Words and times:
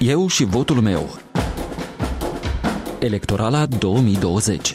Eu 0.00 0.28
și 0.28 0.44
votul 0.44 0.80
meu. 0.80 1.18
Electorala 2.98 3.66
2020 3.66 4.74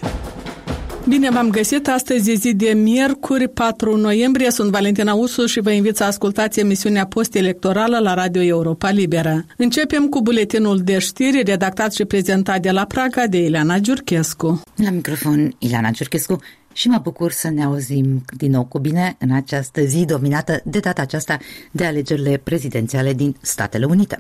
Bine 1.07 1.29
v-am 1.29 1.49
găsit! 1.49 1.87
Astăzi 1.87 2.31
e 2.31 2.33
zi 2.33 2.53
de 2.53 2.73
miercuri, 2.73 3.47
4 3.47 3.97
noiembrie. 3.97 4.51
Sunt 4.51 4.71
Valentina 4.71 5.13
Usu 5.13 5.45
și 5.45 5.59
vă 5.59 5.71
invit 5.71 5.95
să 5.95 6.03
ascultați 6.03 6.59
emisiunea 6.59 7.05
post-electorală 7.05 7.99
la 7.99 8.13
Radio 8.13 8.41
Europa 8.41 8.89
Liberă. 8.89 9.45
Începem 9.57 10.07
cu 10.07 10.21
buletinul 10.21 10.79
de 10.79 10.99
știri 10.99 11.43
redactat 11.45 11.93
și 11.93 12.05
prezentat 12.05 12.61
de 12.61 12.71
la 12.71 12.85
Praga 12.85 13.27
de 13.27 13.37
Ileana 13.37 13.77
Giurchescu. 13.77 14.61
La 14.75 14.89
microfon 14.89 15.55
Ileana 15.57 15.91
Giurchescu 15.91 16.39
și 16.73 16.87
mă 16.87 16.99
bucur 17.03 17.31
să 17.31 17.49
ne 17.49 17.63
auzim 17.63 18.23
din 18.37 18.51
nou 18.51 18.65
cu 18.65 18.79
bine 18.79 19.15
în 19.19 19.31
această 19.31 19.81
zi 19.81 20.05
dominată 20.05 20.61
de 20.63 20.79
data 20.79 21.01
aceasta 21.01 21.37
de 21.71 21.85
alegerile 21.85 22.41
prezidențiale 22.43 23.13
din 23.13 23.35
Statele 23.41 23.85
Unite. 23.85 24.19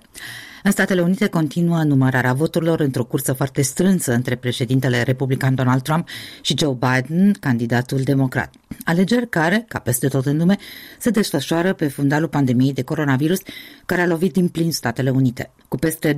În 0.65 0.71
Statele 0.71 1.01
Unite 1.01 1.27
continuă 1.27 1.83
numărarea 1.83 2.33
voturilor 2.33 2.79
într-o 2.79 3.03
cursă 3.03 3.33
foarte 3.33 3.61
strânsă 3.61 4.13
între 4.13 4.35
președintele 4.35 5.01
republican 5.01 5.55
Donald 5.55 5.81
Trump 5.81 6.07
și 6.41 6.55
Joe 6.57 6.77
Biden, 6.79 7.33
candidatul 7.39 8.01
democrat. 8.01 8.53
Alegeri 8.83 9.29
care, 9.29 9.65
ca 9.67 9.79
peste 9.79 10.07
tot 10.07 10.25
în 10.25 10.37
lume, 10.37 10.57
se 10.99 11.09
desfășoară 11.09 11.73
pe 11.73 11.87
fundalul 11.87 12.27
pandemiei 12.27 12.73
de 12.73 12.81
coronavirus 12.81 13.39
care 13.85 14.01
a 14.01 14.07
lovit 14.07 14.33
din 14.33 14.47
plin 14.47 14.71
Statele 14.71 15.09
Unite. 15.09 15.51
Cu 15.67 15.77
peste 15.77 16.15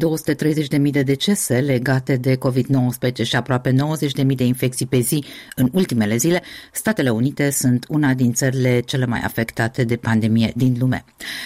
230.000 0.77 0.91
de 0.91 1.02
decese 1.02 1.59
legate 1.59 2.16
de 2.16 2.38
COVID-19 2.38 3.23
și 3.23 3.35
aproape 3.35 3.76
90.000 4.20 4.26
de 4.35 4.46
infecții 4.46 4.85
pe 4.85 4.99
zi 4.99 5.23
în 5.55 5.70
ultimele 5.73 6.18
zile, 6.18 6.41
Statele 6.71 7.09
Unite 7.09 7.49
sunt 7.49 7.85
una 7.90 8.13
din 8.13 8.34
țările 8.34 8.80
cele 8.80 9.05
mai 9.05 9.20
afectate 9.20 9.84
de 9.84 9.96
pandemie 9.96 10.52
din 10.55 10.76
lume. 10.80 11.05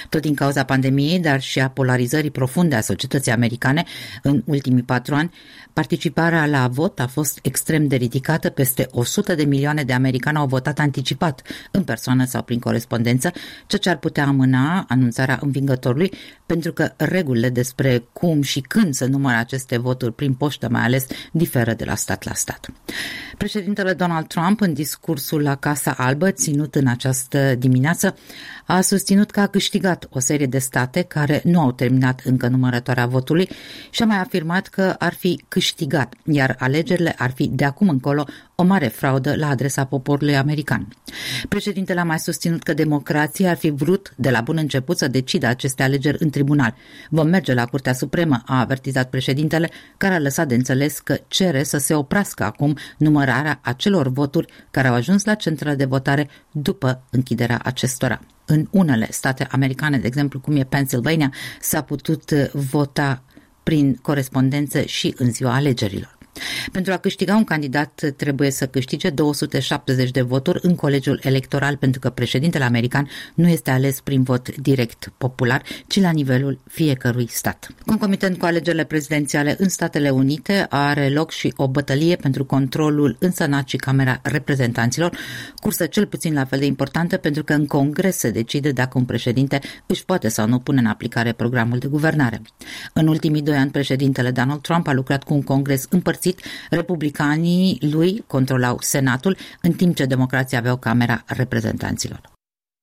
Tot 0.09 0.21
din 0.21 0.33
cauza 0.33 0.63
pandemiei, 0.63 1.19
dar 1.19 1.41
și 1.41 1.59
a 1.59 1.69
polarizării 1.69 2.31
profunde 2.31 2.75
a 2.75 2.81
societății 2.89 3.31
americane 3.31 3.83
în 4.23 4.41
ultimii 4.45 4.83
patru 4.83 5.15
ani, 5.15 5.31
participarea 5.73 6.45
la 6.45 6.67
vot 6.67 6.99
a 6.99 7.07
fost 7.07 7.39
extrem 7.41 7.87
de 7.87 7.95
ridicată. 7.95 8.49
Peste 8.49 8.87
100 8.91 9.35
de 9.35 9.43
milioane 9.43 9.83
de 9.83 9.93
americani 9.93 10.37
au 10.37 10.47
votat 10.47 10.79
anticipat, 10.79 11.41
în 11.71 11.83
persoană 11.83 12.25
sau 12.25 12.41
prin 12.41 12.59
corespondență, 12.59 13.31
ceea 13.67 13.81
ce 13.81 13.89
ar 13.89 13.97
putea 13.97 14.27
amâna 14.27 14.85
anunțarea 14.87 15.39
învingătorului, 15.41 16.11
pentru 16.45 16.73
că 16.73 16.93
regulile 16.97 17.49
despre 17.49 18.03
cum 18.13 18.41
și 18.41 18.59
când 18.61 18.93
să 18.93 19.05
numără 19.05 19.37
aceste 19.37 19.77
voturi 19.77 20.13
prin 20.13 20.33
poștă, 20.33 20.67
mai 20.69 20.81
ales, 20.81 21.05
diferă 21.31 21.73
de 21.73 21.85
la 21.85 21.95
stat 21.95 22.23
la 22.23 22.33
stat. 22.33 22.69
Președintele 23.37 23.93
Donald 23.93 24.27
Trump, 24.27 24.61
în 24.61 24.73
discursul 24.73 25.41
la 25.41 25.55
Casa 25.55 25.93
Albă, 25.97 26.31
ținut 26.31 26.75
în 26.75 26.87
această 26.87 27.55
dimineață, 27.55 28.15
a 28.65 28.81
susținut 28.81 29.31
că 29.31 29.39
a 29.39 29.47
câștigat 29.47 30.07
o 30.09 30.19
serie 30.19 30.45
de 30.45 30.59
state 30.59 31.01
care 31.01 31.41
nu 31.43 31.59
au 31.59 31.71
terminat 31.71 32.21
încă 32.23 32.47
numărătoarea 32.79 33.05
votului 33.05 33.49
și 33.89 34.01
a 34.03 34.05
mai 34.05 34.17
afirmat 34.17 34.67
că 34.67 34.95
ar 34.99 35.13
fi 35.13 35.43
câștigat, 35.47 36.13
iar 36.25 36.55
alegerile 36.59 37.15
ar 37.17 37.31
fi 37.31 37.47
de 37.47 37.65
acum 37.65 37.89
încolo 37.89 38.25
o 38.59 38.63
mare 38.63 38.87
fraudă 38.87 39.35
la 39.35 39.47
adresa 39.49 39.85
poporului 39.85 40.37
american. 40.37 40.87
Președintele 41.49 41.99
a 41.99 42.03
mai 42.03 42.19
susținut 42.19 42.63
că 42.63 42.73
democrația 42.73 43.49
ar 43.49 43.57
fi 43.57 43.69
vrut 43.69 44.13
de 44.15 44.29
la 44.29 44.41
bun 44.41 44.57
început 44.57 44.97
să 44.97 45.07
decidă 45.07 45.47
aceste 45.47 45.83
alegeri 45.83 46.17
în 46.19 46.29
tribunal. 46.29 46.75
Vom 47.09 47.27
merge 47.27 47.53
la 47.53 47.65
Curtea 47.65 47.93
Supremă, 47.93 48.41
a 48.45 48.59
avertizat 48.59 49.09
președintele, 49.09 49.69
care 49.97 50.13
a 50.13 50.19
lăsat 50.19 50.47
de 50.47 50.55
înțeles 50.55 50.99
că 50.99 51.17
cere 51.27 51.63
să 51.63 51.77
se 51.77 51.93
oprească 51.93 52.43
acum 52.43 52.77
numărarea 52.97 53.59
acelor 53.63 54.07
voturi 54.07 54.53
care 54.71 54.87
au 54.87 54.93
ajuns 54.93 55.23
la 55.23 55.33
centrele 55.33 55.75
de 55.75 55.85
votare 55.85 56.29
după 56.51 57.03
închiderea 57.09 57.59
acestora 57.63 58.19
în 58.45 58.67
unele 58.71 59.07
state 59.11 59.47
americane, 59.51 59.97
de 59.97 60.07
exemplu 60.07 60.39
cum 60.39 60.55
e 60.55 60.63
Pennsylvania, 60.63 61.33
s-a 61.59 61.81
putut 61.81 62.31
vota 62.53 63.23
prin 63.63 63.95
corespondență 64.01 64.81
și 64.81 65.13
în 65.17 65.31
ziua 65.31 65.53
alegerilor. 65.53 66.18
Pentru 66.71 66.93
a 66.93 66.97
câștiga 66.97 67.35
un 67.35 67.43
candidat 67.43 68.03
trebuie 68.17 68.51
să 68.51 68.67
câștige 68.67 69.09
270 69.09 70.11
de 70.11 70.21
voturi 70.21 70.59
în 70.61 70.75
colegiul 70.75 71.19
electoral 71.23 71.77
pentru 71.77 71.99
că 71.99 72.09
președintele 72.09 72.63
american 72.63 73.09
nu 73.33 73.47
este 73.47 73.71
ales 73.71 73.99
prin 74.01 74.23
vot 74.23 74.55
direct 74.55 75.11
popular, 75.17 75.61
ci 75.87 75.99
la 75.99 76.11
nivelul 76.11 76.59
fiecărui 76.67 77.27
stat. 77.29 77.69
Concomitent 77.85 78.37
cu 78.37 78.45
alegerile 78.45 78.83
prezidențiale 78.83 79.55
în 79.59 79.69
Statele 79.69 80.09
Unite 80.09 80.65
are 80.69 81.09
loc 81.09 81.31
și 81.31 81.53
o 81.55 81.67
bătălie 81.67 82.15
pentru 82.15 82.45
controlul 82.45 83.15
în 83.19 83.31
Senat 83.31 83.67
și 83.67 83.77
Camera 83.77 84.19
Reprezentanților, 84.23 85.17
cursă 85.55 85.85
cel 85.85 86.05
puțin 86.05 86.33
la 86.33 86.45
fel 86.45 86.59
de 86.59 86.65
importantă 86.65 87.17
pentru 87.17 87.43
că 87.43 87.53
în 87.53 87.65
Congres 87.65 88.17
se 88.17 88.29
decide 88.29 88.71
dacă 88.71 88.97
un 88.97 89.05
președinte 89.05 89.59
își 89.85 90.05
poate 90.05 90.27
sau 90.27 90.47
nu 90.47 90.59
pune 90.59 90.79
în 90.79 90.85
aplicare 90.85 91.31
programul 91.31 91.77
de 91.77 91.87
guvernare. 91.87 92.41
În 92.93 93.07
ultimii 93.07 93.41
doi 93.41 93.55
ani, 93.55 93.71
președintele 93.71 94.31
Donald 94.31 94.61
Trump 94.61 94.87
a 94.87 94.93
lucrat 94.93 95.23
cu 95.23 95.33
un 95.33 95.41
congres 95.41 95.85
împărțit 95.89 96.28
împărțit, 96.29 96.45
republicanii 96.69 97.77
lui 97.91 98.23
controlau 98.27 98.77
Senatul, 98.79 99.37
în 99.61 99.71
timp 99.71 99.95
ce 99.95 100.05
democrații 100.05 100.57
aveau 100.57 100.77
Camera 100.77 101.23
Reprezentanților. 101.27 102.38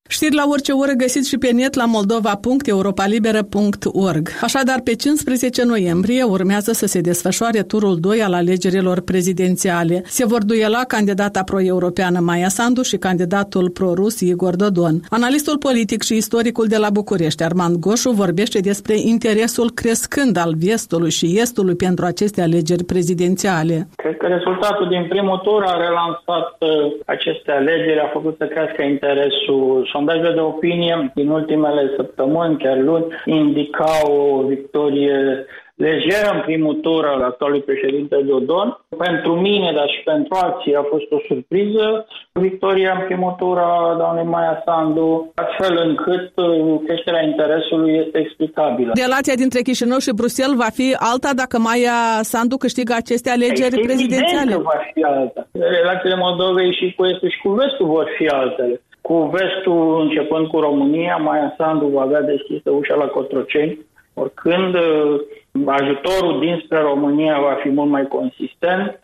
Știri 0.08 0.34
la 0.34 0.44
orice 0.48 0.72
oră 0.72 0.92
găsiți 0.96 1.28
și 1.28 1.38
pe 1.38 1.50
net 1.50 1.74
la 1.74 1.84
moldova.europalibera.org. 1.84 4.28
Așadar, 4.42 4.80
pe 4.84 4.94
15 4.94 5.64
noiembrie 5.64 6.22
urmează 6.22 6.72
să 6.72 6.86
se 6.86 7.00
desfășoare 7.00 7.62
turul 7.62 7.96
2 8.00 8.22
al 8.22 8.32
alegerilor 8.32 9.00
prezidențiale. 9.00 10.02
Se 10.04 10.26
vor 10.26 10.44
duela 10.44 10.84
candidata 10.88 11.42
pro-europeană 11.42 12.20
Maia 12.20 12.48
Sandu 12.48 12.82
și 12.82 12.96
candidatul 12.96 13.70
pro-rus 13.70 14.20
Igor 14.20 14.56
Dodon. 14.56 15.00
Analistul 15.10 15.58
politic 15.58 16.02
și 16.02 16.16
istoricul 16.16 16.66
de 16.66 16.76
la 16.76 16.90
București, 16.90 17.42
Armand 17.42 17.76
Goșu, 17.76 18.10
vorbește 18.10 18.60
despre 18.60 18.94
interesul 18.98 19.70
crescând 19.70 20.36
al 20.36 20.54
vestului 20.66 21.10
și 21.10 21.38
estului 21.40 21.76
pentru 21.76 22.04
aceste 22.04 22.42
alegeri 22.42 22.84
prezidențiale. 22.84 23.88
Cred 23.96 24.16
că 24.16 24.26
rezultatul 24.26 24.88
din 24.88 25.06
primul 25.08 25.38
tur 25.38 25.62
a 25.66 25.76
relansat 25.86 26.56
uh, 26.58 26.68
aceste 27.06 27.50
alegeri, 27.50 28.00
a 28.00 28.10
făcut 28.12 28.34
să 28.38 28.46
crească 28.46 28.82
interesul 28.82 29.88
sondajele 29.96 30.32
de 30.32 30.40
opinie 30.40 31.12
din 31.14 31.28
ultimele 31.28 31.92
săptămâni, 31.96 32.58
chiar 32.58 32.78
luni, 32.78 33.06
indicau 33.24 34.06
o 34.32 34.46
victorie 34.46 35.46
lejeră 35.76 36.28
în 36.34 36.40
primul 36.40 36.74
tur 36.74 37.04
al 37.04 37.22
actualului 37.22 37.62
președinte 37.62 38.16
Dodon. 38.28 38.68
Pentru 39.06 39.32
mine, 39.32 39.72
dar 39.74 39.88
și 39.88 40.02
pentru 40.04 40.32
alții, 40.42 40.74
a 40.74 40.84
fost 40.92 41.10
o 41.10 41.18
surpriză 41.28 42.06
victoria 42.32 42.92
în 42.98 43.02
primul 43.06 43.34
tur 43.38 43.58
a 43.58 43.94
doamnei 43.98 44.24
Maia 44.24 44.62
Sandu, 44.64 45.32
astfel 45.34 45.74
încât 45.86 46.32
uh, 46.36 46.80
creșterea 46.86 47.22
interesului 47.22 47.92
este 48.04 48.18
explicabilă. 48.18 48.90
Relația 48.94 49.34
dintre 49.34 49.60
Chișinău 49.60 49.98
și 49.98 50.18
Bruxelles 50.20 50.56
va 50.64 50.70
fi 50.78 50.96
alta 50.98 51.30
dacă 51.42 51.58
Maia 51.58 51.98
Sandu 52.20 52.56
câștigă 52.56 52.92
aceste 52.96 53.30
alegeri 53.30 53.74
este 53.76 53.88
prezidențiale? 53.88 54.52
Evident 54.52 54.66
că 54.66 54.72
va 54.74 54.80
fi 54.94 55.02
alta. 55.02 55.40
Relațiile 55.78 56.16
Moldovei 56.16 56.72
și 56.78 56.94
cu 56.96 57.04
Estul 57.06 57.30
și 57.30 57.40
cu 57.44 57.50
Vestul 57.50 57.86
vor 57.86 58.06
fi 58.16 58.26
altele. 58.26 58.80
Cu 59.06 59.30
vestul, 59.36 60.00
începând 60.00 60.46
cu 60.46 60.60
România, 60.60 61.16
Maia 61.16 61.54
Sandu 61.58 61.86
va 61.86 62.00
avea 62.02 62.22
deschisă 62.22 62.70
ușa 62.70 62.94
la 62.94 63.06
Cotroceni, 63.06 63.78
oricând 64.14 64.74
uh, 64.74 65.20
ajutorul 65.66 66.40
dinspre 66.40 66.80
România 66.80 67.40
va 67.40 67.56
fi 67.62 67.68
mult 67.68 67.90
mai 67.90 68.06
consistent. 68.06 69.00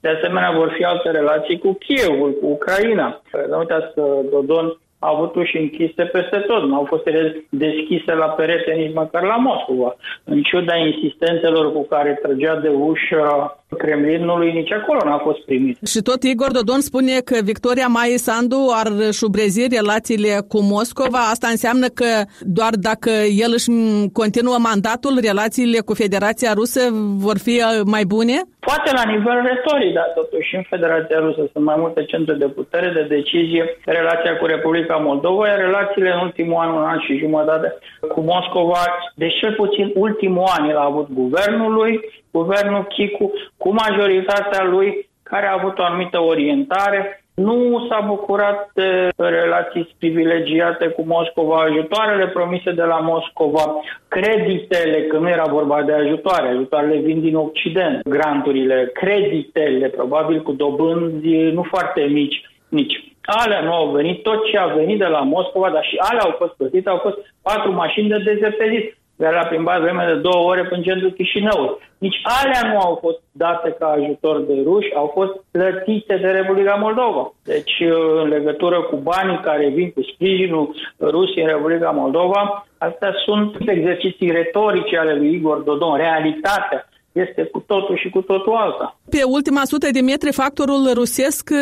De 0.00 0.08
asemenea, 0.08 0.50
vor 0.50 0.72
fi 0.76 0.84
alte 0.84 1.10
relații 1.10 1.58
cu 1.58 1.72
Kievul, 1.72 2.32
cu 2.40 2.46
Ucraina. 2.46 3.22
Nu 3.50 3.58
uitați 3.58 3.94
că 3.94 4.02
Dodon 4.30 4.76
a 4.98 5.08
avut 5.14 5.34
uși 5.34 5.56
închise 5.56 6.02
peste 6.02 6.38
tot, 6.38 6.62
nu 6.62 6.74
au 6.74 6.84
fost 6.84 7.02
deschise 7.48 8.12
la 8.14 8.26
perete 8.26 8.72
nici 8.72 8.94
măcar 8.94 9.22
la 9.22 9.36
Moscova. 9.36 9.96
În 10.24 10.42
ciuda 10.42 10.76
insistențelor 10.76 11.72
cu 11.72 11.82
care 11.82 12.18
trăgea 12.22 12.56
de 12.56 12.68
ușă 12.68 13.56
Kremlinului, 13.78 14.52
nici 14.52 14.72
acolo 14.72 14.98
n-a 15.04 15.18
fost 15.18 15.40
primit. 15.44 15.76
Și 15.86 16.00
tot 16.02 16.22
Igor 16.22 16.50
Dodon 16.50 16.80
spune 16.80 17.14
că 17.24 17.36
victoria 17.42 17.86
Mai 17.86 18.08
Sandu 18.08 18.60
ar 18.80 18.88
șubrezi 19.12 19.68
relațiile 19.76 20.32
cu 20.48 20.58
Moscova. 20.62 21.18
Asta 21.18 21.48
înseamnă 21.50 21.86
că 21.86 22.10
doar 22.40 22.72
dacă 22.88 23.10
el 23.44 23.50
își 23.58 23.70
continuă 24.12 24.56
mandatul, 24.58 25.14
relațiile 25.28 25.78
cu 25.88 25.94
Federația 25.94 26.52
Rusă 26.52 26.80
vor 27.26 27.38
fi 27.38 27.54
uh, 27.62 27.80
mai 27.94 28.04
bune? 28.14 28.36
Poate 28.70 28.90
la 28.98 29.04
nivel 29.12 29.38
retoric, 29.52 29.92
dar 29.94 30.08
totuși 30.20 30.56
în 30.58 30.64
Federația 30.72 31.18
Rusă 31.18 31.42
sunt 31.52 31.64
mai 31.64 31.78
multe 31.78 32.04
centre 32.04 32.34
de 32.34 32.48
putere, 32.58 32.88
de 32.98 33.14
decizie, 33.16 33.62
relația 33.84 34.36
cu 34.36 34.46
Republica 34.46 34.96
Moldova, 34.96 35.46
iar 35.46 35.58
relațiile 35.58 36.10
în 36.12 36.20
ultimul 36.26 36.58
an, 36.64 36.70
un 36.78 36.84
an 36.92 36.98
și 37.06 37.22
jumătate 37.24 37.68
cu 38.12 38.20
Moscova, 38.20 38.82
de 39.14 39.28
cel 39.40 39.52
puțin 39.54 39.92
ultimul 39.94 40.46
an 40.58 40.68
el 40.68 40.76
a 40.76 40.84
avut 40.84 41.08
guvernul 41.12 41.72
lui, 41.72 41.92
guvernul 42.30 42.86
Chicu, 42.94 43.32
cu 43.56 43.72
majoritatea 43.72 44.64
lui 44.64 45.08
care 45.22 45.46
a 45.46 45.56
avut 45.58 45.78
o 45.78 45.84
anumită 45.84 46.20
orientare, 46.20 47.20
nu 47.34 47.86
s-a 47.88 48.00
bucurat 48.06 48.70
de 48.74 49.08
relații 49.16 49.94
privilegiate 49.98 50.86
cu 50.88 51.02
Moscova, 51.06 51.56
ajutoarele 51.56 52.26
promise 52.26 52.72
de 52.72 52.82
la 52.82 52.98
Moscova, 52.98 53.80
creditele, 54.08 55.02
că 55.02 55.18
nu 55.18 55.28
era 55.28 55.44
vorba 55.50 55.82
de 55.82 55.92
ajutoare, 55.92 56.48
ajutoarele 56.48 56.96
vin 56.96 57.20
din 57.20 57.36
Occident, 57.36 58.08
granturile, 58.08 58.90
creditele, 58.94 59.88
probabil 59.88 60.42
cu 60.42 60.52
dobânzi 60.52 61.28
nu 61.28 61.62
foarte 61.62 62.00
mici, 62.02 62.40
nici. 62.68 63.04
Alea 63.22 63.60
nu 63.60 63.72
au 63.72 63.90
venit, 63.90 64.22
tot 64.22 64.44
ce 64.44 64.58
a 64.58 64.66
venit 64.66 64.98
de 64.98 65.06
la 65.06 65.20
Moscova, 65.20 65.70
dar 65.70 65.84
și 65.84 65.96
alea 65.98 66.22
au 66.24 66.34
fost 66.38 66.52
plătite, 66.52 66.88
au 66.88 67.00
fost 67.02 67.16
patru 67.42 67.72
mașini 67.72 68.08
de 68.08 68.18
dezertezit 68.18 68.96
care 69.18 69.34
l-a 69.34 69.46
plimbat 69.46 69.80
vreme 69.80 70.04
de 70.06 70.20
două 70.20 70.50
ore 70.50 70.64
până 70.64 70.82
centrul 70.82 71.12
Chișinău. 71.12 71.80
Nici 71.98 72.20
alea 72.22 72.72
nu 72.72 72.78
au 72.78 72.98
fost 73.00 73.20
date 73.32 73.76
ca 73.78 73.86
ajutor 73.86 74.40
de 74.40 74.54
ruși, 74.64 74.94
au 74.94 75.10
fost 75.14 75.32
plătite 75.50 76.16
de 76.16 76.26
Republica 76.26 76.74
Moldova. 76.74 77.32
Deci, 77.44 77.82
în 78.22 78.28
legătură 78.28 78.80
cu 78.80 78.96
banii 78.96 79.40
care 79.40 79.68
vin 79.68 79.90
cu 79.90 80.02
sprijinul 80.02 80.74
Rusiei 81.00 81.44
în 81.44 81.50
Republica 81.50 81.90
Moldova, 81.90 82.66
astea 82.78 83.12
sunt 83.24 83.56
exerciții 83.66 84.30
retorice 84.30 84.98
ale 84.98 85.14
lui 85.14 85.34
Igor 85.34 85.58
Dodon, 85.58 85.96
realitatea 85.96 86.88
este 87.24 87.42
cu 87.52 87.64
totul 87.66 87.96
și 87.96 88.08
cu 88.10 88.20
totul 88.20 88.52
alta. 88.54 88.98
Pe 89.10 89.22
ultima 89.36 89.64
sută 89.64 89.88
de 89.92 90.00
metri, 90.00 90.32
factorul 90.32 90.82
rusesc 90.94 91.50
uh, 91.52 91.58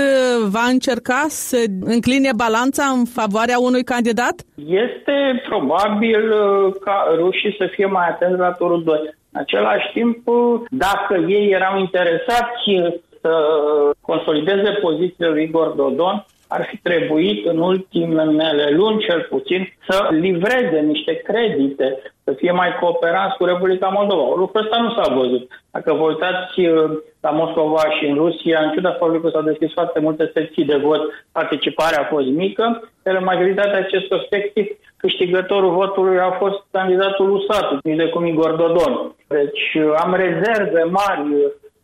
va 0.56 0.66
încerca 0.74 1.24
să 1.28 1.58
încline 1.80 2.30
balanța 2.36 2.84
în 2.96 3.04
favoarea 3.04 3.58
unui 3.58 3.84
candidat? 3.84 4.36
Este 4.84 5.42
probabil 5.48 6.22
uh, 6.32 6.74
ca 6.84 6.96
rușii 7.16 7.56
să 7.58 7.66
fie 7.74 7.86
mai 7.86 8.06
atenți 8.08 8.38
la 8.38 8.52
turul 8.52 8.82
2. 8.84 8.98
În 9.32 9.40
același 9.40 9.92
timp, 9.92 10.28
uh, 10.28 10.60
dacă 10.70 11.14
ei 11.28 11.50
erau 11.50 11.78
interesați 11.78 12.62
să 13.20 13.32
consolideze 14.00 14.70
pozițiile 14.80 15.28
lui 15.28 15.42
Igor 15.42 15.68
Dodon, 15.68 16.24
ar 16.48 16.66
fi 16.70 16.76
trebuit 16.76 17.46
în 17.46 17.58
ultimele 17.58 18.70
luni, 18.70 19.04
cel 19.08 19.26
puțin, 19.30 19.72
să 19.88 20.08
livreze 20.10 20.80
niște 20.80 21.12
credite, 21.14 22.02
să 22.24 22.32
fie 22.32 22.52
mai 22.52 22.76
cooperați 22.80 23.36
cu 23.36 23.44
Republica 23.44 23.88
Moldova. 23.88 24.34
Lucrul 24.36 24.62
ăsta 24.62 24.76
nu 24.80 24.90
s-a 24.94 25.14
văzut. 25.14 25.50
Dacă 25.70 25.92
vă 25.92 26.02
uitați 26.02 26.60
uh, 26.60 26.90
la 27.20 27.30
Moscova 27.30 27.82
și 27.98 28.06
în 28.06 28.14
Rusia, 28.14 28.60
în 28.60 28.72
ciuda 28.72 28.90
faptului 28.90 29.20
că 29.20 29.28
s-au 29.28 29.42
deschis 29.42 29.72
foarte 29.72 30.00
multe 30.00 30.30
secții 30.34 30.64
de 30.64 30.76
vot, 30.76 31.00
participarea 31.32 32.00
a 32.00 32.10
fost 32.14 32.26
mică, 32.26 32.90
iar 33.06 33.14
în 33.16 33.24
majoritatea 33.24 33.78
acestor 33.78 34.26
secții, 34.30 34.78
câștigătorul 34.96 35.72
votului 35.72 36.18
a 36.18 36.30
fost 36.30 36.58
candidatul 36.70 37.30
USAT, 37.30 37.80
de 37.82 38.08
cum 38.08 38.26
Igor 38.26 38.50
Dodon. 38.50 39.14
Deci 39.28 39.74
uh, 39.74 39.94
am 40.04 40.14
rezerve 40.14 40.82
mari 40.82 41.26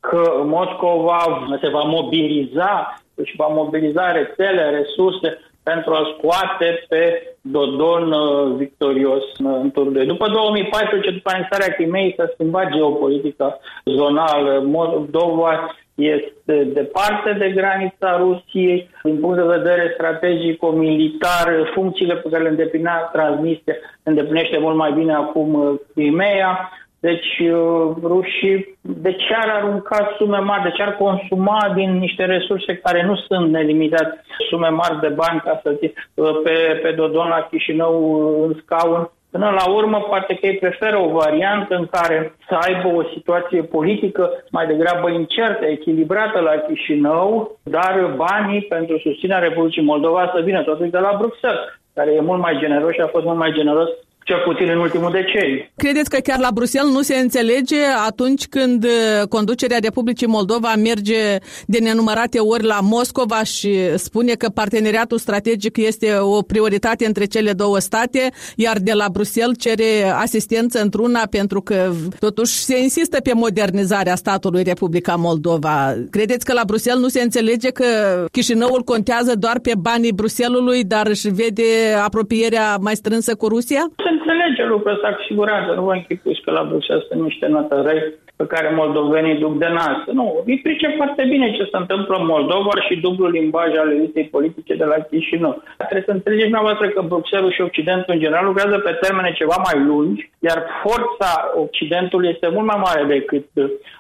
că 0.01 0.43
Moscova 0.45 1.47
se 1.61 1.69
va 1.69 1.83
mobiliza 1.83 3.01
își 3.23 3.37
va 3.37 3.47
mobiliza 3.47 4.13
rețele, 4.13 4.71
resurse 4.71 5.39
pentru 5.63 5.93
a 5.93 6.15
scoate 6.17 6.85
pe 6.89 7.03
Dodon 7.41 8.13
uh, 8.13 8.57
victorios 8.57 9.25
în 9.39 9.71
turul 9.71 9.93
2. 9.93 10.07
După 10.07 10.29
2014, 10.29 11.11
după 11.11 11.31
anexarea 11.33 11.75
Crimei, 11.75 12.15
s-a 12.17 12.31
schimbat 12.33 12.71
geopolitica 12.71 13.59
zonală. 13.85 14.63
Moldova 14.65 15.75
este 15.95 16.65
departe 16.65 17.33
de 17.39 17.51
granița 17.51 18.17
Rusiei, 18.17 18.91
din 19.03 19.21
punct 19.21 19.37
de 19.37 19.57
vedere 19.57 19.91
strategico-militar, 19.95 21.71
funcțiile 21.75 22.15
pe 22.15 22.29
care 22.29 22.43
le 22.43 22.49
îndeplinea 22.49 23.11
Transnistria 23.13 23.77
îndeplinește 24.03 24.59
mult 24.59 24.77
mai 24.77 24.93
bine 24.93 25.15
acum 25.15 25.55
uh, 25.55 25.75
Crimea. 25.95 26.73
Deci 27.01 27.39
uh, 27.39 27.97
rușii 28.03 28.79
de 28.81 29.13
ce 29.13 29.35
ar 29.35 29.49
arunca 29.49 30.15
sume 30.19 30.39
mari, 30.39 30.63
de 30.63 30.71
ce 30.71 30.83
ar 30.83 30.97
consuma 30.97 31.73
din 31.75 31.99
niște 31.99 32.25
resurse 32.25 32.77
care 32.77 33.05
nu 33.05 33.17
sunt 33.17 33.51
nelimitate, 33.51 34.23
sume 34.49 34.69
mari 34.69 35.01
de 35.01 35.09
bani 35.09 35.41
ca 35.45 35.61
să 35.63 35.73
ții 35.73 35.95
uh, 36.15 36.41
pe, 36.45 36.81
pe 36.83 36.91
Dodon 36.91 37.29
la 37.29 37.47
Chișinău 37.51 37.95
uh, 38.03 38.45
în 38.47 38.61
scaun. 38.63 39.11
Până 39.31 39.51
la 39.51 39.73
urmă, 39.73 39.99
poate 40.09 40.35
că 40.35 40.47
ei 40.47 40.57
preferă 40.57 40.99
o 40.99 41.09
variantă 41.09 41.75
în 41.75 41.87
care 41.91 42.35
să 42.49 42.55
aibă 42.55 42.89
o 42.97 43.03
situație 43.15 43.63
politică 43.63 44.31
mai 44.51 44.67
degrabă 44.67 45.11
incertă, 45.11 45.67
echilibrată 45.67 46.41
la 46.41 46.55
Chișinău, 46.67 47.59
dar 47.63 48.15
banii 48.17 48.63
pentru 48.63 48.99
susținerea 48.99 49.49
Republicii 49.49 49.83
Moldova 49.83 50.33
să 50.35 50.41
vină 50.41 50.63
totuși 50.63 50.91
de 50.91 50.99
la 50.99 51.17
Bruxelles, 51.19 51.61
care 51.95 52.13
e 52.13 52.21
mult 52.21 52.41
mai 52.41 52.59
generos 52.59 52.93
și 52.93 53.01
a 53.01 53.07
fost 53.07 53.25
mult 53.25 53.39
mai 53.39 53.53
generos 53.53 53.89
cel 54.31 54.43
puțin 54.45 54.69
în 54.69 54.79
ultimul 54.79 55.11
deceniu. 55.11 55.59
Credeți 55.77 56.11
că 56.11 56.19
chiar 56.19 56.39
la 56.39 56.51
Bruxelles 56.55 56.93
nu 56.93 57.03
se 57.03 57.17
înțelege 57.17 57.83
atunci 58.07 58.47
când 58.47 58.85
uh, 58.85 59.29
conducerea 59.29 59.79
Republicii 59.83 60.27
Moldova 60.27 60.73
merge 60.77 61.23
de 61.67 61.79
nenumărate 61.79 62.39
ori 62.39 62.65
la 62.65 62.79
Moscova 62.83 63.43
și 63.43 63.73
spune 63.97 64.33
că 64.33 64.49
parteneriatul 64.49 65.19
strategic 65.19 65.77
este 65.77 66.09
o 66.21 66.43
prioritate 66.43 67.07
între 67.07 67.25
cele 67.25 67.53
două 67.53 67.79
state, 67.79 68.33
iar 68.57 68.77
de 68.79 68.93
la 68.93 69.07
Bruxelles 69.13 69.59
cere 69.59 70.11
asistență 70.15 70.81
într-una 70.81 71.23
pentru 71.31 71.61
că 71.61 71.93
totuși 72.19 72.53
se 72.53 72.79
insistă 72.79 73.21
pe 73.21 73.33
modernizarea 73.35 74.15
statului 74.15 74.63
Republica 74.63 75.15
Moldova. 75.15 75.95
Credeți 76.11 76.45
că 76.45 76.53
la 76.53 76.63
Bruxelles 76.67 77.03
nu 77.03 77.09
se 77.09 77.23
înțelege 77.23 77.71
că 77.71 77.85
Chișinăul 78.33 78.83
contează 78.83 79.33
doar 79.35 79.59
pe 79.59 79.73
banii 79.79 80.13
Bruselului, 80.13 80.85
dar 80.85 81.07
își 81.07 81.29
vede 81.29 81.63
apropierea 82.05 82.77
mai 82.81 82.97
strânsă 82.97 83.35
cu 83.35 83.49
Rusia? 83.49 83.91
Se 83.97 84.20
înțelege 84.21 84.65
lucrul 84.65 84.93
ăsta 84.93 85.09
cu 85.15 85.23
siguranță. 85.23 85.71
Nu 85.73 85.83
vă 85.83 85.93
închipuiți 85.93 86.41
că 86.41 86.51
la 86.51 86.65
Bruxelles 86.71 87.07
sunt 87.07 87.23
niște 87.23 87.47
notărăi 87.47 88.03
pe 88.37 88.47
care 88.47 88.75
moldovenii 88.75 89.43
duc 89.45 89.59
de 89.59 89.69
nas. 89.69 89.99
Nu, 90.13 90.43
îi 90.47 90.59
pricep 90.59 90.97
foarte 90.97 91.25
bine 91.33 91.53
ce 91.57 91.69
se 91.71 91.77
întâmplă 91.83 92.17
în 92.19 92.27
Moldova 92.27 92.75
și 92.87 93.01
dublul 93.07 93.31
limbaj 93.31 93.71
al 93.77 93.91
elitei 93.91 94.25
politice 94.37 94.75
de 94.75 94.85
la 94.85 94.99
Chișinău. 95.11 95.63
Trebuie 95.77 96.03
să 96.07 96.13
înțelegeți 96.15 96.51
dumneavoastră 96.51 96.89
că 96.89 97.01
Bruxelles 97.03 97.53
și 97.53 97.61
Occidentul 97.61 98.15
în 98.15 98.21
general 98.21 98.45
lucrează 98.45 98.79
pe 98.79 98.99
termene 99.01 99.33
ceva 99.33 99.57
mai 99.69 99.85
lungi, 99.85 100.31
iar 100.39 100.59
forța 100.85 101.31
Occidentului 101.65 102.31
este 102.33 102.49
mult 102.55 102.67
mai 102.67 102.81
mare 102.87 103.05
decât 103.05 103.47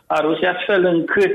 a 0.06 0.20
Rusiei, 0.20 0.50
astfel 0.54 0.84
încât 0.84 1.34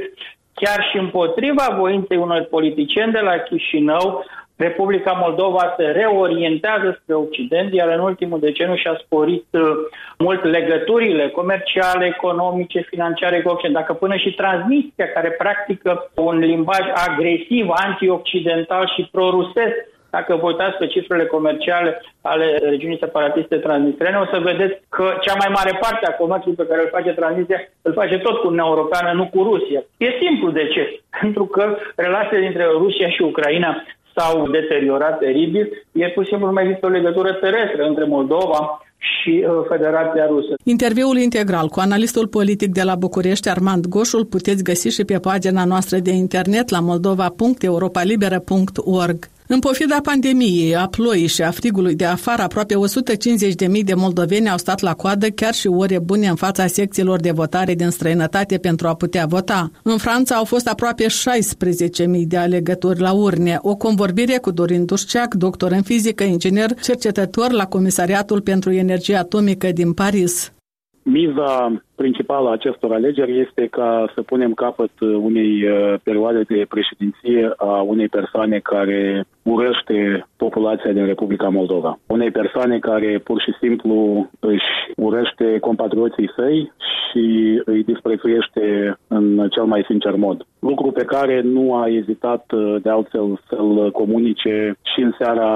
chiar 0.53 0.79
și 0.89 0.97
împotriva 0.97 1.75
voinței 1.79 2.17
unor 2.17 2.41
politicieni 2.55 3.11
de 3.11 3.19
la 3.19 3.35
Chișinău, 3.37 4.25
Republica 4.57 5.11
Moldova 5.11 5.73
se 5.77 5.83
reorientează 5.83 6.99
spre 7.01 7.15
Occident, 7.15 7.73
iar 7.73 7.89
în 7.89 7.99
ultimul 7.99 8.39
deceniu 8.39 8.75
și-a 8.75 8.99
sporit 9.03 9.45
uh, 9.51 9.61
mult 10.17 10.43
legăturile 10.43 11.29
comerciale, 11.29 12.05
economice, 12.05 12.87
financiare 12.89 13.41
cu 13.41 13.49
Occident. 13.49 13.73
Dacă 13.73 13.93
până 13.93 14.15
și 14.15 14.33
Transnistria, 14.33 15.07
care 15.07 15.29
practică 15.29 16.11
un 16.15 16.37
limbaj 16.37 16.85
agresiv, 17.07 17.67
anti-occidental 17.69 18.91
și 18.95 19.09
prorusesc, 19.11 19.75
dacă 20.17 20.35
vă 20.35 20.45
uitați 20.47 20.77
pe 20.77 20.87
cifrele 20.87 21.25
comerciale 21.25 22.01
ale 22.21 22.45
regiunii 22.71 23.03
separatiste 23.05 23.55
transnistrene, 23.65 24.17
o 24.17 24.25
să 24.33 24.39
vedeți 24.49 24.75
că 24.89 25.05
cea 25.25 25.35
mai 25.41 25.49
mare 25.57 25.73
parte 25.83 26.05
a 26.07 26.17
comerțului 26.21 26.59
pe 26.61 26.69
care 26.69 26.81
îl 26.81 26.95
face 26.97 27.11
Transnistria 27.11 27.61
îl 27.81 27.93
face 27.93 28.17
tot 28.17 28.35
cu 28.37 28.47
Uniunea 28.47 28.71
Europeană, 28.73 29.09
nu 29.19 29.25
cu 29.33 29.39
Rusia. 29.49 29.81
E 29.97 30.21
simplu 30.23 30.47
de 30.59 30.65
ce. 30.73 30.83
Pentru 31.21 31.45
că 31.45 31.63
relațiile 31.95 32.45
dintre 32.47 32.65
Rusia 32.83 33.09
și 33.09 33.21
Ucraina 33.21 33.83
s-au 34.15 34.49
deteriorat 34.49 35.19
teribil, 35.19 35.85
e 35.91 36.09
pur 36.09 36.23
și 36.23 36.29
simplu 36.29 36.47
nu 36.47 36.53
mai 36.53 36.63
există 36.63 36.85
o 36.85 36.89
legătură 36.89 37.33
terestră 37.33 37.83
între 37.83 38.05
Moldova 38.05 38.79
și 38.97 39.45
uh, 39.47 39.53
Federația 39.69 40.25
Rusă. 40.25 40.53
Interviul 40.63 41.17
integral 41.17 41.67
cu 41.67 41.79
analistul 41.79 42.27
politic 42.27 42.71
de 42.71 42.83
la 42.83 42.95
București, 42.95 43.49
Armand 43.49 43.85
Goșul, 43.85 44.25
puteți 44.25 44.63
găsi 44.63 44.89
și 44.89 45.05
pe 45.05 45.19
pagina 45.19 45.65
noastră 45.65 45.97
de 45.97 46.11
internet 46.11 46.69
la 46.69 46.79
moldova.europalibera.org. 46.79 49.29
În 49.47 49.59
pofida 49.59 49.97
pandemiei, 50.03 50.75
a 50.75 50.87
ploii 50.87 51.27
și 51.27 51.41
a 51.41 51.51
frigului 51.51 51.95
de 51.95 52.05
afară, 52.05 52.41
aproape 52.41 52.75
150.000 53.77 53.83
de 53.83 53.93
moldoveni 53.93 54.49
au 54.49 54.57
stat 54.57 54.81
la 54.81 54.93
coadă 54.93 55.27
chiar 55.27 55.53
și 55.53 55.67
ore 55.67 55.99
bune 55.99 56.27
în 56.27 56.35
fața 56.35 56.67
secțiilor 56.67 57.19
de 57.19 57.31
votare 57.31 57.73
din 57.73 57.89
străinătate 57.89 58.57
pentru 58.57 58.87
a 58.87 58.95
putea 58.95 59.25
vota. 59.25 59.71
În 59.83 59.97
Franța 59.97 60.35
au 60.35 60.43
fost 60.43 60.67
aproape 60.67 61.05
16.000 61.05 62.27
de 62.27 62.37
alegători 62.37 62.99
la 62.99 63.11
urne. 63.11 63.57
O 63.61 63.75
convorbire 63.75 64.37
cu 64.37 64.51
Dorin 64.51 64.85
Dușceac, 64.85 65.33
doctor 65.33 65.71
în 65.71 65.81
fizică, 65.81 66.23
inginer, 66.23 66.73
cercetător 66.73 67.51
la 67.51 67.65
Comisariatul 67.65 68.41
pentru 68.41 68.71
Energie 68.71 69.15
Atomică 69.15 69.71
din 69.71 69.93
Paris. 69.93 70.53
Miza 71.03 71.81
principală 71.95 72.49
a 72.49 72.51
acestor 72.51 72.91
alegeri 72.93 73.39
este 73.39 73.67
ca 73.67 74.11
să 74.15 74.21
punem 74.21 74.53
capăt 74.53 74.91
unei 74.99 75.63
uh, 75.63 75.93
perioade 76.03 76.41
de 76.41 76.65
președinție 76.69 77.53
a 77.57 77.81
unei 77.81 78.07
persoane 78.07 78.59
care 78.59 79.25
urăște 79.43 80.27
populația 80.37 80.91
din 80.91 81.05
Republica 81.05 81.49
Moldova. 81.49 81.99
Unei 82.07 82.31
persoane 82.31 82.79
care 82.79 83.21
pur 83.23 83.41
și 83.41 83.53
simplu 83.59 84.29
își 84.39 84.71
urăște 84.95 85.59
compatrioții 85.59 86.31
săi 86.35 86.71
și 87.15 87.61
îi 87.65 87.83
disprețuiește 87.83 88.97
în 89.07 89.47
cel 89.49 89.63
mai 89.63 89.83
sincer 89.87 90.15
mod. 90.15 90.45
Lucru 90.59 90.91
pe 90.91 91.03
care 91.03 91.41
nu 91.41 91.75
a 91.75 91.87
ezitat 91.87 92.51
uh, 92.51 92.75
de 92.81 92.89
altfel 92.89 93.41
să-l 93.47 93.91
comunice 93.91 94.77
și 94.93 95.01
în 95.01 95.13
seara 95.17 95.51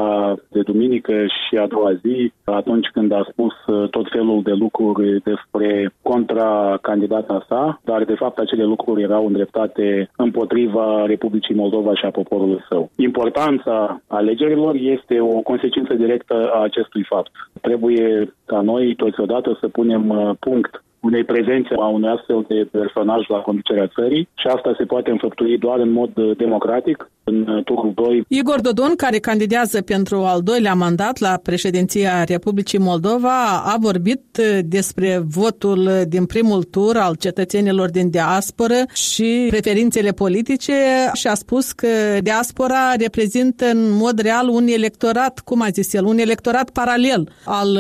de 0.50 0.62
duminică 0.62 1.14
și 1.26 1.58
a 1.58 1.68
doua 1.68 1.94
zi, 1.94 2.32
atunci 2.44 2.88
când 2.94 3.12
a 3.12 3.28
spus 3.32 3.54
uh, 3.68 3.90
tot 3.90 4.08
felul 4.10 4.42
de 4.42 4.52
lucruri 4.52 5.22
despre 5.24 5.94
contra 6.30 6.78
candidata 6.82 7.46
sa, 7.48 7.80
dar 7.84 8.04
de 8.04 8.16
fapt 8.16 8.38
acele 8.38 8.64
lucruri 8.64 9.02
erau 9.02 9.26
îndreptate 9.26 10.10
împotriva 10.16 11.06
Republicii 11.06 11.56
Moldova 11.56 11.96
și 11.96 12.06
a 12.06 12.10
poporului 12.10 12.66
său. 12.70 12.90
Importanța 12.96 14.02
alegerilor 14.08 14.76
este 14.76 15.20
o 15.20 15.40
consecință 15.42 15.94
directă 15.94 16.52
a 16.54 16.64
acestui 16.64 17.04
fapt. 17.04 17.32
Trebuie 17.62 18.34
ca 18.46 18.62
noi 18.62 18.96
toți 18.96 19.20
odată 19.20 19.58
să 19.60 19.68
punem 19.68 20.10
uh, 20.10 20.32
punct 20.40 20.84
unei 21.00 21.24
prezențe 21.24 21.74
a 21.80 21.88
unui 21.88 22.10
astfel 22.10 22.46
de 22.48 22.68
personaj 22.72 23.28
la 23.28 23.38
conducerea 23.38 23.92
țării 23.96 24.28
și 24.36 24.48
asta 24.48 24.74
se 24.78 24.86
poate 24.86 25.10
înfăptui 25.12 25.58
doar 25.58 25.80
în 25.80 25.92
mod 25.92 26.12
democratic 26.38 27.10
în 27.24 27.62
turul 27.66 27.92
2. 27.96 28.26
Igor 28.28 28.62
Dodon, 28.62 28.96
care 28.96 29.18
candidează 29.18 29.82
pentru 29.82 30.18
al 30.18 30.42
doilea 30.42 30.74
mandat 30.74 31.20
la 31.20 31.40
președinția 31.44 32.24
Republicii 32.24 32.80
Moldova, 32.80 33.64
a 33.66 33.76
vorbit 33.80 34.22
despre 34.66 35.22
votul 35.28 35.90
din 36.08 36.26
primul 36.26 36.64
tur 36.64 36.98
al 36.98 37.16
cetățenilor 37.16 37.90
din 37.90 38.10
diasporă 38.10 38.76
și 38.94 39.46
preferințele 39.50 40.12
politice 40.12 40.74
și 41.14 41.28
a 41.28 41.34
spus 41.34 41.72
că 41.72 41.88
diaspora 42.22 42.94
reprezintă 43.00 43.66
în 43.66 43.98
mod 43.98 44.20
real 44.20 44.48
un 44.48 44.68
electorat, 44.68 45.40
cum 45.40 45.62
a 45.62 45.70
zis 45.70 45.94
el, 45.94 46.06
un 46.06 46.18
electorat 46.18 46.70
paralel 46.70 47.30
al 47.46 47.80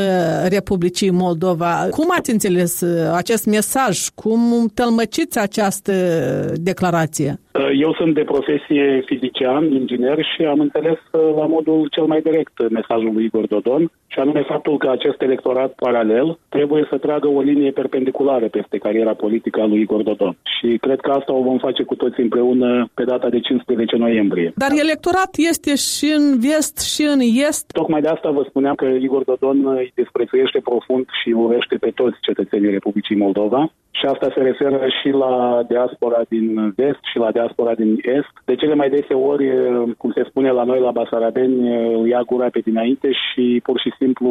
Republicii 0.49 1.11
Moldova. 1.11 1.87
Cum 1.91 2.07
ați 2.17 2.31
înțeles 2.31 2.81
acest 3.13 3.45
mesaj? 3.45 4.07
Cum 4.15 4.71
tălmăciți 4.73 5.37
această 5.39 5.93
declarație? 6.55 7.39
Eu 7.79 7.93
sunt 7.93 8.13
de 8.13 8.23
profesie 8.23 9.03
fizician, 9.05 9.71
inginer 9.71 10.25
și 10.35 10.41
am 10.43 10.59
înțeles 10.59 10.99
uh, 11.11 11.21
la 11.35 11.45
modul 11.45 11.87
cel 11.91 12.05
mai 12.05 12.21
direct 12.21 12.69
mesajul 12.69 13.13
lui 13.13 13.25
Igor 13.25 13.47
Dodon 13.47 13.91
și 14.07 14.19
anume 14.19 14.43
faptul 14.47 14.77
că 14.77 14.89
acest 14.89 15.21
electorat 15.21 15.71
paralel 15.71 16.37
trebuie 16.49 16.87
să 16.89 16.97
tragă 16.97 17.27
o 17.27 17.41
linie 17.41 17.71
perpendiculară 17.71 18.47
peste 18.47 18.77
cariera 18.77 19.13
politică 19.13 19.61
a 19.61 19.65
lui 19.65 19.81
Igor 19.81 20.01
Dodon. 20.01 20.37
Și 20.59 20.77
cred 20.77 20.99
că 20.99 21.11
asta 21.11 21.33
o 21.33 21.41
vom 21.41 21.57
face 21.57 21.83
cu 21.83 21.95
toți 21.95 22.19
împreună 22.19 22.89
pe 22.93 23.03
data 23.03 23.29
de 23.29 23.39
15 23.39 23.95
noiembrie. 23.95 24.53
Dar 24.55 24.71
electorat 24.71 25.29
este 25.51 25.75
și 25.75 26.13
în 26.17 26.39
vest 26.39 26.77
și 26.93 27.03
în 27.13 27.19
est? 27.47 27.71
Tocmai 27.71 28.01
de 28.01 28.07
asta 28.07 28.29
vă 28.29 28.45
spuneam 28.49 28.75
că 28.75 28.85
Igor 28.85 29.23
Dodon 29.23 29.67
îi 29.67 29.91
desprețuiește 29.95 30.59
profund 30.59 31.05
și 31.21 31.29
urește 31.29 31.75
pe 31.75 31.91
toți 31.95 32.17
cetățenii 32.21 32.69
Republicii 32.69 33.15
Moldova 33.15 33.71
și 33.99 34.05
asta 34.05 34.27
se 34.35 34.41
referă 34.49 34.79
și 35.01 35.09
la 35.23 35.33
diaspora 35.67 36.21
din 36.29 36.73
vest 36.75 37.03
și 37.11 37.17
la 37.17 37.31
diaspora 37.31 37.73
din 37.81 37.91
est. 38.17 38.33
De 38.45 38.55
cele 38.55 38.75
mai 38.75 38.89
dese 38.89 39.13
ori, 39.13 39.45
cum 39.97 40.11
se 40.15 40.23
spune 40.29 40.51
la 40.51 40.63
noi 40.63 40.79
la 40.79 40.91
Basarabeni, 40.91 41.57
ia 42.09 42.21
gura 42.31 42.47
pe 42.51 42.59
dinainte 42.59 43.09
și 43.23 43.59
pur 43.63 43.79
și 43.83 43.91
simplu 43.99 44.29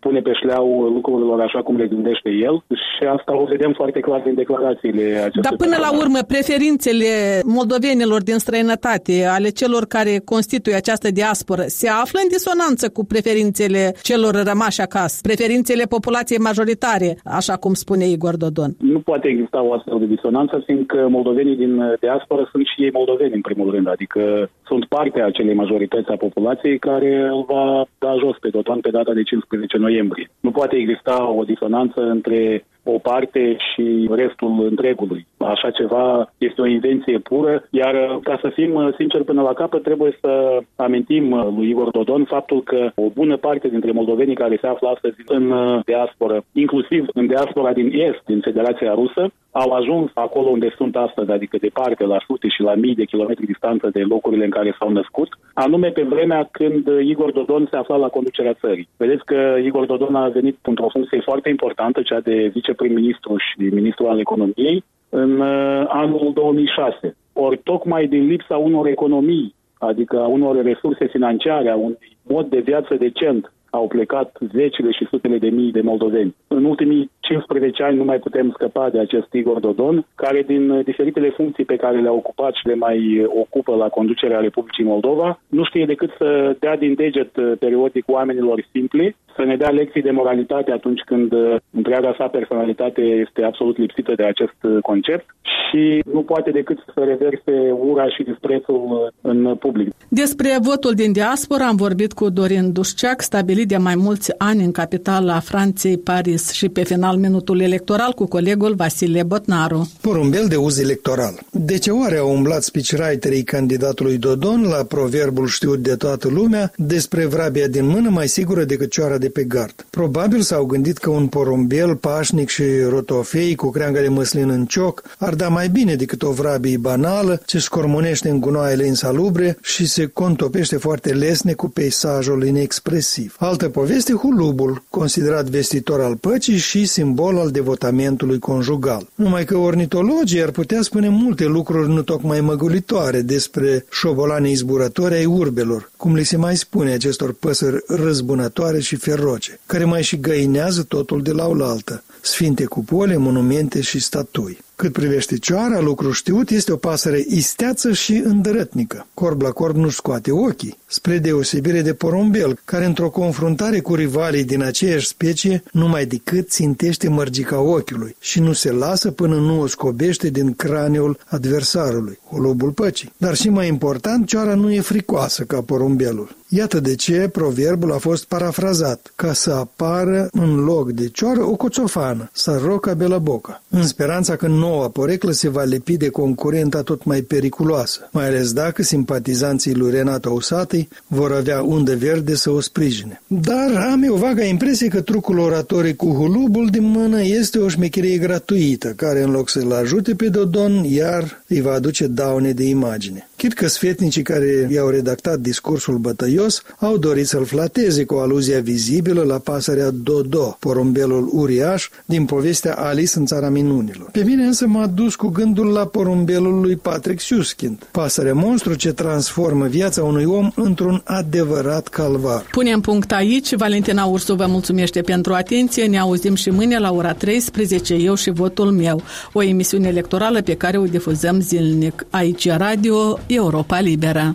pune 0.00 0.20
pe 0.20 0.32
șleau 0.32 0.68
lucrurilor 0.96 1.40
așa 1.40 1.60
cum 1.62 1.76
le 1.76 1.86
gândește 1.86 2.30
el 2.30 2.56
și 2.68 3.04
asta 3.16 3.40
o 3.42 3.44
vedem 3.44 3.72
foarte 3.72 4.00
clar 4.00 4.20
din 4.20 4.34
declarațiile 4.34 5.02
acestea. 5.02 5.42
Dar 5.42 5.56
până 5.56 5.76
la 5.80 5.90
urmă, 6.02 6.18
preferințele 6.26 7.10
moldovenilor 7.44 8.22
din 8.22 8.38
străinătate, 8.38 9.14
ale 9.36 9.48
celor 9.48 9.84
care 9.86 10.20
constituie 10.24 10.76
această 10.76 11.08
diasporă, 11.10 11.64
se 11.66 11.88
află 11.88 12.18
în 12.22 12.28
disonanță 12.28 12.88
cu 12.88 13.04
preferințele 13.04 13.94
celor 14.02 14.32
rămași 14.50 14.80
acasă, 14.80 15.18
preferințele 15.22 15.84
populației 15.84 16.38
majoritare, 16.38 17.18
așa 17.24 17.54
cum 17.54 17.72
spune 17.74 18.04
Igor 18.04 18.36
Dodon. 18.36 18.72
Nu 18.78 19.00
poate 19.10 19.28
exista 19.28 19.62
o 19.62 19.72
astfel 19.72 19.98
de 19.98 20.14
disonanță, 20.14 20.62
fiindcă 20.66 20.98
moldovenii 21.08 21.56
din 21.56 21.72
diaspora 22.00 22.48
sunt 22.50 22.66
și 22.66 22.82
ei 22.84 22.90
moldoveni, 22.98 23.34
în 23.34 23.40
primul 23.48 23.70
rând, 23.70 23.88
adică 23.88 24.50
sunt 24.68 24.84
parte 24.84 25.20
a 25.20 25.30
acelei 25.30 25.54
majorități 25.54 26.10
a 26.10 26.24
populației 26.26 26.78
care 26.78 27.12
îl 27.34 27.44
va 27.48 27.86
da 27.98 28.12
jos 28.22 28.36
pe 28.40 28.48
Dodon 28.48 28.80
pe 28.80 28.90
data 28.90 29.12
de 29.12 29.22
15 29.22 29.76
noiembrie. 29.76 30.30
Nu 30.40 30.50
poate 30.50 30.76
exista 30.76 31.16
o 31.40 31.42
disonanță 31.44 32.00
între 32.00 32.64
o 32.82 32.98
parte 32.98 33.56
și 33.68 34.08
restul 34.10 34.66
întregului. 34.70 35.26
Așa 35.38 35.70
ceva 35.70 36.32
este 36.38 36.60
o 36.60 36.66
invenție 36.66 37.18
pură, 37.18 37.64
iar 37.70 38.18
ca 38.22 38.38
să 38.40 38.48
fim 38.48 38.94
sinceri 38.96 39.24
până 39.24 39.42
la 39.42 39.52
capăt, 39.52 39.82
trebuie 39.82 40.18
să 40.20 40.58
amintim 40.76 41.34
lui 41.56 41.68
Igor 41.68 41.90
Dodon 41.90 42.24
faptul 42.24 42.62
că 42.62 42.90
o 42.94 43.08
bună 43.14 43.36
parte 43.36 43.68
dintre 43.68 43.90
moldovenii 43.90 44.34
care 44.34 44.58
se 44.60 44.66
află 44.66 44.88
astăzi 44.88 45.16
în 45.26 45.52
diasporă, 45.84 46.44
inclusiv 46.52 47.06
în 47.12 47.26
diaspora 47.26 47.72
din 47.72 47.90
Est, 47.92 48.22
din 48.24 48.40
Federația 48.40 48.94
Rusă, 48.94 49.30
au 49.50 49.70
ajuns 49.72 50.10
acolo 50.14 50.48
unde 50.48 50.74
sunt 50.76 50.96
astăzi, 50.96 51.30
adică 51.30 51.56
departe, 51.60 52.04
la 52.04 52.18
sute 52.26 52.48
și 52.48 52.62
la 52.62 52.74
mii 52.74 52.94
de 52.94 53.04
kilometri 53.04 53.46
distanță 53.46 53.88
de 53.92 54.02
locurile 54.02 54.44
în 54.44 54.50
care 54.50 54.76
s-au 54.78 54.90
născut, 54.90 55.28
anume 55.54 55.88
pe 55.88 56.02
vremea 56.02 56.48
când 56.50 56.86
Igor 57.02 57.32
Dodon 57.32 57.66
se 57.70 57.76
afla 57.76 57.96
la 57.96 58.08
conducerea 58.08 58.52
țării. 58.52 58.88
Vedeți 58.96 59.24
că 59.24 59.56
Igor 59.64 59.86
Dodon 59.86 60.14
a 60.14 60.28
venit 60.28 60.58
într-o 60.62 60.88
funcție 60.88 61.20
foarte 61.20 61.48
importantă, 61.48 62.02
cea 62.02 62.20
de 62.20 62.50
viceprim-ministru 62.54 63.36
și 63.36 63.74
ministru 63.74 64.06
al 64.06 64.18
economiei, 64.18 64.84
în 65.08 65.40
uh, 65.40 65.84
anul 65.88 66.30
2006. 66.34 67.16
Ori 67.32 67.60
tocmai 67.64 68.06
din 68.06 68.26
lipsa 68.26 68.56
unor 68.56 68.86
economii, 68.86 69.54
adică 69.78 70.20
a 70.20 70.26
unor 70.26 70.62
resurse 70.62 71.06
financiare, 71.06 71.68
a 71.70 71.76
unui 71.76 72.16
mod 72.22 72.46
de 72.46 72.60
viață 72.60 72.94
decent, 72.94 73.52
au 73.70 73.86
plecat 73.86 74.38
zecile 74.52 74.90
și 74.90 75.06
sutele 75.10 75.38
de 75.38 75.48
mii 75.48 75.72
de 75.72 75.80
moldoveni. 75.80 76.34
În 76.46 76.64
ultimii 76.64 77.10
15 77.28 77.82
ani 77.82 77.96
nu 77.96 78.04
mai 78.04 78.18
putem 78.18 78.50
scăpa 78.52 78.88
de 78.90 78.98
acest 78.98 79.32
Igor 79.32 79.58
Dodon, 79.60 80.06
care 80.14 80.42
din 80.42 80.82
diferitele 80.82 81.30
funcții 81.30 81.64
pe 81.64 81.76
care 81.76 82.00
le-a 82.00 82.12
ocupat 82.12 82.54
și 82.54 82.66
le 82.66 82.74
mai 82.74 83.26
ocupă 83.42 83.74
la 83.74 83.88
conducerea 83.88 84.40
Republicii 84.40 84.84
Moldova, 84.84 85.40
nu 85.48 85.64
știe 85.64 85.84
decât 85.84 86.10
să 86.18 86.56
dea 86.58 86.76
din 86.76 86.94
deget 86.94 87.32
periodic 87.58 88.04
oamenilor 88.06 88.66
simpli, 88.72 89.16
să 89.36 89.42
ne 89.44 89.56
dea 89.56 89.70
lecții 89.70 90.02
de 90.02 90.10
moralitate 90.10 90.70
atunci 90.72 91.00
când 91.00 91.32
întreaga 91.70 92.14
sa 92.18 92.26
personalitate 92.26 93.00
este 93.00 93.42
absolut 93.42 93.76
lipsită 93.78 94.12
de 94.16 94.24
acest 94.24 94.58
concept 94.82 95.26
și 95.70 96.02
nu 96.12 96.22
poate 96.22 96.50
decât 96.50 96.78
să 96.94 97.00
reverse 97.04 97.70
ura 97.70 98.08
și 98.08 98.22
disprețul 98.22 99.12
în 99.20 99.54
public. 99.54 99.94
Despre 100.08 100.48
votul 100.62 100.92
din 100.94 101.12
diaspora 101.12 101.66
am 101.66 101.76
vorbit 101.76 102.12
cu 102.12 102.30
Dorin 102.30 102.72
Dușceac, 102.72 103.20
stabilit 103.20 103.68
de 103.68 103.76
mai 103.76 103.94
mulți 103.96 104.34
ani 104.38 104.64
în 104.64 104.72
capitala 104.72 105.38
Franței, 105.38 105.98
Paris 105.98 106.52
și 106.52 106.68
pe 106.68 106.84
final 106.84 107.15
minutul 107.18 107.60
electoral 107.60 108.12
cu 108.12 108.26
colegul 108.26 108.74
Vasile 108.74 109.22
Botnaru. 109.22 109.90
Porumbel 110.00 110.46
de 110.48 110.56
uz 110.56 110.78
electoral. 110.78 111.34
De 111.50 111.78
ce 111.78 111.90
oare 111.90 112.16
au 112.16 112.32
umblat 112.32 112.62
speechwriterii 112.62 113.42
candidatului 113.42 114.18
Dodon 114.18 114.62
la 114.62 114.84
proverbul 114.84 115.46
știut 115.46 115.82
de 115.82 115.94
toată 115.94 116.28
lumea 116.28 116.72
despre 116.76 117.26
vrabia 117.26 117.66
din 117.66 117.86
mână 117.86 118.08
mai 118.10 118.28
sigură 118.28 118.64
decât 118.64 118.90
cioara 118.90 119.18
de 119.18 119.28
pe 119.28 119.44
gard? 119.44 119.86
Probabil 119.90 120.40
s-au 120.40 120.64
gândit 120.64 120.98
că 120.98 121.10
un 121.10 121.26
porumbel 121.26 121.96
pașnic 121.96 122.48
și 122.48 122.62
rotofei 122.88 123.54
cu 123.54 123.70
creangă 123.70 124.00
de 124.00 124.08
măslin 124.08 124.50
în 124.50 124.64
cioc 124.66 125.02
ar 125.18 125.34
da 125.34 125.48
mai 125.48 125.68
bine 125.68 125.94
decât 125.94 126.22
o 126.22 126.30
vrabie 126.30 126.76
banală 126.76 127.42
ce 127.46 127.58
scormonește 127.58 128.28
în 128.28 128.40
gunoaiele 128.40 128.86
insalubre 128.86 129.58
și 129.62 129.86
se 129.86 130.06
contopește 130.06 130.76
foarte 130.76 131.12
lesne 131.12 131.52
cu 131.52 131.68
peisajul 131.68 132.46
inexpresiv. 132.46 133.36
Altă 133.38 133.68
poveste, 133.68 134.12
hulubul, 134.12 134.82
considerat 134.90 135.48
vestitor 135.48 136.00
al 136.00 136.16
păcii 136.16 136.56
și 136.56 136.86
simbol 136.86 137.05
al 137.18 137.50
devotamentului 137.50 138.38
conjugal. 138.38 139.08
Numai 139.14 139.44
că 139.44 139.56
ornitologii 139.56 140.42
ar 140.42 140.50
putea 140.50 140.82
spune 140.82 141.08
multe 141.08 141.44
lucruri 141.44 141.88
nu 141.88 142.02
tocmai 142.02 142.40
măgulitoare 142.40 143.20
despre 143.20 143.84
șobolanii 143.90 144.54
zburători 144.54 145.14
ai 145.14 145.24
urbelor, 145.24 145.90
cum 145.96 146.14
li 146.14 146.24
se 146.24 146.36
mai 146.36 146.56
spune 146.56 146.92
acestor 146.92 147.32
păsări 147.32 147.84
răzbunătoare 147.86 148.80
și 148.80 148.96
feroce, 148.96 149.60
care 149.66 149.84
mai 149.84 150.02
și 150.02 150.20
găinează 150.20 150.82
totul 150.82 151.22
de 151.22 151.32
la 151.32 151.46
oaltă, 151.46 152.02
sfinte 152.20 152.64
cupole, 152.64 153.16
monumente 153.16 153.80
și 153.80 154.00
statui. 154.00 154.58
Cât 154.76 154.92
privește 154.92 155.38
cioara, 155.38 155.80
lucru 155.80 156.10
știut, 156.10 156.50
este 156.50 156.72
o 156.72 156.76
pasăre 156.76 157.24
isteață 157.28 157.92
și 157.92 158.12
îndărătnică. 158.12 159.06
Corb 159.14 159.42
la 159.42 159.50
corb 159.50 159.76
nu 159.76 159.88
scoate 159.88 160.32
ochii, 160.32 160.78
spre 160.86 161.18
deosebire 161.18 161.82
de 161.82 161.94
porumbel, 161.94 162.58
care 162.64 162.84
într-o 162.84 163.10
confruntare 163.10 163.80
cu 163.80 163.94
rivalii 163.94 164.44
din 164.44 164.62
aceeași 164.62 165.06
specie 165.06 165.62
numai 165.72 166.06
decât 166.06 166.48
țintește 166.48 167.08
mărgica 167.08 167.60
ochiului 167.60 168.16
și 168.20 168.40
nu 168.40 168.52
se 168.52 168.72
lasă 168.72 169.10
până 169.10 169.36
nu 169.36 169.60
o 169.60 169.66
scobește 169.66 170.28
din 170.28 170.54
craniul 170.54 171.18
adversarului, 171.26 172.18
holobul 172.30 172.70
păcii. 172.70 173.12
Dar 173.16 173.34
și 173.34 173.48
mai 173.48 173.68
important, 173.68 174.26
cioara 174.26 174.54
nu 174.54 174.72
e 174.72 174.80
fricoasă 174.80 175.44
ca 175.44 175.60
porumbelul. 175.60 176.36
Iată 176.48 176.80
de 176.80 176.94
ce 176.94 177.28
proverbul 177.32 177.92
a 177.92 177.98
fost 177.98 178.24
parafrazat, 178.24 179.12
ca 179.14 179.32
să 179.32 179.50
apară 179.50 180.28
în 180.32 180.54
loc 180.54 180.92
de 180.92 181.08
cioară 181.08 181.42
o 181.42 181.56
coțofană, 181.56 182.30
roca 182.64 182.94
bela 182.94 183.18
boca, 183.18 183.62
în 183.70 183.86
speranța 183.86 184.36
că 184.36 184.46
noua 184.46 184.88
poreclă 184.88 185.30
se 185.30 185.48
va 185.48 185.62
lipi 185.62 185.96
de 185.96 186.08
concurenta 186.08 186.82
tot 186.82 187.04
mai 187.04 187.20
periculoasă, 187.20 188.08
mai 188.12 188.26
ales 188.26 188.52
dacă 188.52 188.82
simpatizanții 188.82 189.74
lui 189.74 189.90
Renato 189.90 190.30
Usatei 190.30 190.88
vor 191.06 191.32
avea 191.32 191.62
undă 191.62 191.96
verde 191.96 192.34
să 192.34 192.50
o 192.50 192.60
sprijine. 192.60 193.22
Dar 193.26 193.88
am 193.90 194.02
eu 194.02 194.14
vaga 194.14 194.44
impresie 194.44 194.88
că 194.88 195.00
trucul 195.00 195.38
oratorii 195.38 195.96
cu 195.96 196.06
hulubul 196.06 196.68
din 196.70 196.84
mână 196.84 197.22
este 197.22 197.58
o 197.58 197.68
șmecherie 197.68 198.18
gratuită, 198.18 198.88
care 198.88 199.22
în 199.22 199.30
loc 199.30 199.48
să-l 199.48 199.72
ajute 199.72 200.14
pe 200.14 200.28
Dodon, 200.28 200.84
iar 200.84 201.42
îi 201.48 201.60
va 201.60 201.72
aduce 201.72 202.06
daune 202.06 202.52
de 202.52 202.64
imagine. 202.64 203.28
Chit 203.36 203.52
că 203.52 203.66
sfetnicii 203.66 204.22
care 204.22 204.68
i-au 204.72 204.88
redactat 204.88 205.38
discursul 205.38 205.96
bătăios 205.96 206.62
au 206.78 206.96
dorit 206.96 207.26
să-l 207.26 207.44
flateze 207.44 208.04
cu 208.04 208.14
aluzia 208.14 208.60
vizibilă 208.60 209.22
la 209.22 209.38
pasărea 209.38 209.90
Dodo, 209.90 210.56
porumbelul 210.60 211.28
uriaș 211.32 211.88
din 212.04 212.24
povestea 212.24 212.74
Alice 212.74 213.18
în 213.18 213.26
țara 213.26 213.48
minunilor. 213.48 214.08
Pe 214.10 214.22
mine 214.24 214.44
însă 214.44 214.66
m-a 214.66 214.86
dus 214.86 215.14
cu 215.14 215.28
gândul 215.28 215.66
la 215.66 215.86
porumbelul 215.86 216.60
lui 216.60 216.76
Patrick 216.76 217.20
Suskind, 217.20 217.88
pasărea 217.90 218.34
monstru 218.34 218.74
ce 218.74 218.92
transformă 218.92 219.66
viața 219.66 220.02
unui 220.02 220.24
om 220.24 220.50
într-un 220.54 221.00
adevărat 221.04 221.88
calvar. 221.88 222.46
Punem 222.50 222.80
punct 222.80 223.12
aici. 223.12 223.54
Valentina 223.54 224.04
Ursu 224.04 224.34
vă 224.34 224.46
mulțumește 224.48 225.00
pentru 225.00 225.32
atenție. 225.32 225.86
Ne 225.86 225.98
auzim 225.98 226.34
și 226.34 226.50
mâine 226.50 226.78
la 226.78 226.92
ora 226.92 227.12
13, 227.12 227.94
eu 227.94 228.14
și 228.14 228.30
votul 228.30 228.70
meu. 228.70 229.02
O 229.32 229.42
emisiune 229.42 229.88
electorală 229.88 230.42
pe 230.42 230.54
care 230.54 230.78
o 230.78 230.84
difuzăm 230.84 231.40
zilnic. 231.40 232.06
Aici 232.10 232.48
Radio 232.48 233.18
Europa 233.36 233.78
Liberă. 233.80 234.34